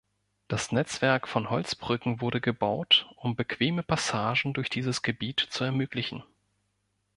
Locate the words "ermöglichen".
5.63-6.23